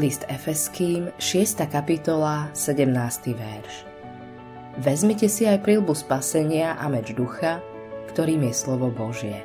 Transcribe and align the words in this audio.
List 0.00 0.24
Efeským, 0.32 1.12
6. 1.20 1.68
kapitola, 1.68 2.48
17. 2.56 3.36
verš. 3.36 3.84
Vezmite 4.80 5.28
si 5.28 5.44
aj 5.44 5.60
prílbu 5.60 5.92
spasenia 5.92 6.72
a 6.80 6.88
meč 6.88 7.12
ducha, 7.12 7.60
ktorým 8.08 8.48
je 8.48 8.54
slovo 8.56 8.88
Božie. 8.88 9.44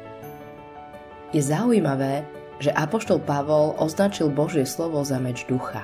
Je 1.35 1.43
zaujímavé, 1.43 2.23
že 2.63 2.71
Apoštol 2.71 3.19
Pavol 3.27 3.75
označil 3.75 4.31
Božie 4.31 4.63
slovo 4.63 5.03
za 5.03 5.19
meč 5.19 5.43
ducha. 5.43 5.83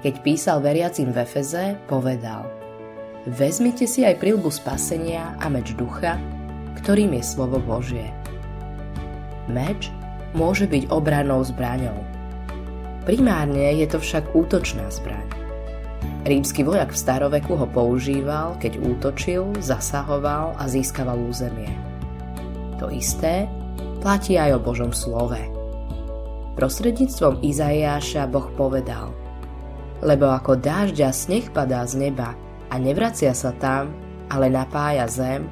Keď 0.00 0.24
písal 0.24 0.64
veriacim 0.64 1.12
v 1.12 1.28
Efeze, 1.28 1.76
povedal 1.84 2.48
Vezmite 3.28 3.84
si 3.84 4.08
aj 4.08 4.16
prílbu 4.24 4.48
spasenia 4.48 5.36
a 5.36 5.52
meč 5.52 5.76
ducha, 5.76 6.16
ktorým 6.80 7.12
je 7.20 7.22
slovo 7.28 7.60
Božie. 7.60 8.08
Meč 9.52 9.92
môže 10.32 10.64
byť 10.64 10.88
obranou 10.88 11.44
zbraňou, 11.44 12.15
Primárne 13.06 13.70
je 13.78 13.86
to 13.86 14.02
však 14.02 14.34
útočná 14.34 14.90
zbraň. 14.90 15.30
Rímsky 16.26 16.66
vojak 16.66 16.90
v 16.90 16.98
staroveku 16.98 17.54
ho 17.54 17.70
používal, 17.70 18.58
keď 18.58 18.82
útočil, 18.82 19.54
zasahoval 19.62 20.58
a 20.58 20.66
získaval 20.66 21.14
územie. 21.22 21.70
To 22.82 22.90
isté 22.90 23.46
platí 24.02 24.34
aj 24.34 24.58
o 24.58 24.60
Božom 24.60 24.90
slove. 24.90 25.38
Prostredníctvom 26.58 27.46
Izaiáša 27.46 28.26
Boh 28.26 28.50
povedal 28.58 29.14
Lebo 30.02 30.26
ako 30.26 30.58
dážďa 30.58 31.14
sneh 31.14 31.46
padá 31.54 31.86
z 31.86 32.10
neba 32.10 32.34
a 32.70 32.74
nevracia 32.74 33.30
sa 33.30 33.54
tam, 33.62 33.94
ale 34.26 34.50
napája 34.50 35.06
zem, 35.06 35.46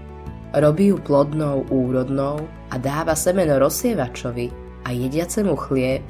robí 0.59 0.91
ju 0.91 0.99
plodnou, 0.99 1.63
úrodnou 1.71 2.43
a 2.71 2.75
dáva 2.83 3.15
semeno 3.15 3.63
rozsievačovi 3.63 4.51
a 4.83 4.91
jediacemu 4.91 5.55
chlieb, 5.55 6.03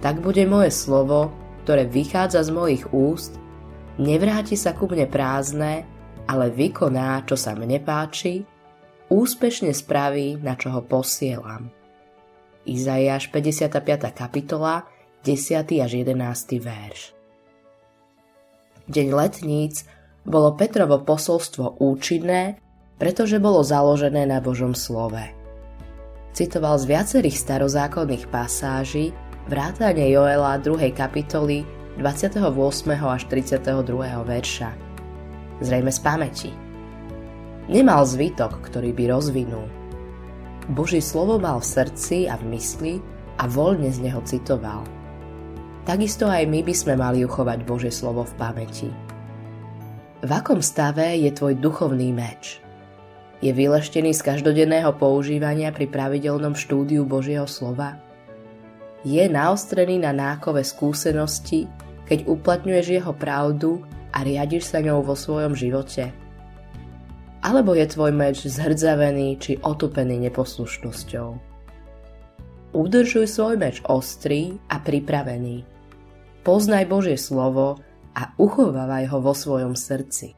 tak 0.00 0.22
bude 0.22 0.46
moje 0.48 0.72
slovo, 0.72 1.30
ktoré 1.64 1.84
vychádza 1.88 2.44
z 2.44 2.50
mojich 2.50 2.84
úst, 2.92 3.36
nevráti 4.00 4.58
sa 4.58 4.74
ku 4.74 4.90
mne 4.90 5.06
prázdne, 5.08 5.86
ale 6.24 6.48
vykoná, 6.52 7.24
čo 7.28 7.36
sa 7.36 7.52
mne 7.52 7.80
páči, 7.80 8.44
úspešne 9.12 9.72
spraví, 9.72 10.40
na 10.40 10.56
čo 10.56 10.72
ho 10.72 10.80
posielam. 10.80 11.68
Izaiáš 12.64 13.28
55. 13.28 13.68
kapitola, 14.16 14.88
10. 15.24 15.84
až 15.84 15.92
11. 16.00 16.16
verš. 16.60 17.00
Deň 18.88 19.08
letníc 19.16 19.88
bolo 20.24 20.56
Petrovo 20.56 21.00
posolstvo 21.00 21.80
účinné, 21.80 22.60
pretože 22.96 23.40
bolo 23.40 23.60
založené 23.64 24.24
na 24.24 24.40
Božom 24.40 24.72
slove. 24.72 25.32
Citoval 26.34 26.80
z 26.80 26.84
viacerých 26.88 27.36
starozákonných 27.36 28.28
pasáží, 28.28 29.12
vrátane 29.44 30.08
Joela 30.08 30.56
2. 30.56 30.96
kapitoly 30.96 31.68
28. 32.00 32.40
až 33.04 33.22
32. 33.28 34.24
verša. 34.24 34.70
Zrejme 35.60 35.92
z 35.92 36.00
pamäti. 36.00 36.50
Nemal 37.68 38.08
zvytok, 38.08 38.64
ktorý 38.64 38.96
by 38.96 39.04
rozvinul. 39.12 39.68
Boží 40.72 41.04
slovo 41.04 41.36
mal 41.36 41.60
v 41.60 41.70
srdci 41.76 42.24
a 42.24 42.40
v 42.40 42.56
mysli 42.56 42.94
a 43.36 43.44
voľne 43.44 43.92
z 43.92 44.00
neho 44.00 44.24
citoval. 44.24 44.80
Takisto 45.84 46.24
aj 46.24 46.48
my 46.48 46.64
by 46.64 46.74
sme 46.74 46.94
mali 46.96 47.20
uchovať 47.20 47.68
Božie 47.68 47.92
slovo 47.92 48.24
v 48.24 48.32
pamäti. 48.40 48.88
V 50.24 50.30
akom 50.32 50.64
stave 50.64 51.20
je 51.20 51.28
tvoj 51.28 51.60
duchovný 51.60 52.16
meč? 52.16 52.64
Je 53.44 53.52
vyleštený 53.52 54.16
z 54.16 54.24
každodenného 54.24 54.96
používania 54.96 55.68
pri 55.68 55.84
pravidelnom 55.84 56.56
štúdiu 56.56 57.04
Božieho 57.04 57.44
slova? 57.44 58.00
Je 59.04 59.24
naostrený 59.28 60.00
na 60.00 60.16
nákové 60.16 60.64
skúsenosti, 60.64 61.68
keď 62.08 62.24
uplatňuješ 62.24 62.86
jeho 62.88 63.12
pravdu 63.12 63.84
a 64.16 64.24
riadiš 64.24 64.72
sa 64.72 64.80
ňou 64.80 65.04
vo 65.04 65.12
svojom 65.12 65.52
živote? 65.52 66.08
Alebo 67.44 67.76
je 67.76 67.84
tvoj 67.84 68.12
meč 68.16 68.48
zhrdzavený 68.48 69.36
či 69.36 69.60
otupený 69.60 70.16
neposlušnosťou? 70.28 71.28
Udržuj 72.72 73.28
svoj 73.28 73.60
meč 73.60 73.84
ostrý 73.84 74.56
a 74.72 74.80
pripravený. 74.80 75.68
Poznaj 76.40 76.88
Božie 76.88 77.20
slovo 77.20 77.78
a 78.16 78.32
uchovávaj 78.40 79.04
ho 79.12 79.18
vo 79.20 79.36
svojom 79.36 79.76
srdci. 79.76 80.32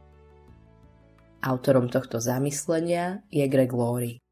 Autorom 1.47 1.87
tohto 1.87 2.19
zamyslenia 2.19 3.23
je 3.31 3.47
Greg 3.47 3.71
Laurie. 3.71 4.26